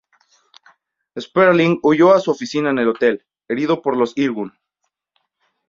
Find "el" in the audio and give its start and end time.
2.79-2.87